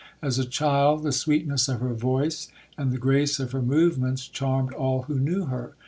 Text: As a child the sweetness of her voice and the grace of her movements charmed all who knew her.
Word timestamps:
As 0.19 0.39
a 0.39 0.45
child 0.45 1.03
the 1.03 1.11
sweetness 1.11 1.67
of 1.67 1.79
her 1.79 1.93
voice 1.93 2.47
and 2.75 2.91
the 2.91 2.97
grace 2.97 3.39
of 3.39 3.51
her 3.51 3.61
movements 3.61 4.27
charmed 4.27 4.73
all 4.73 5.03
who 5.03 5.19
knew 5.19 5.45
her. 5.45 5.75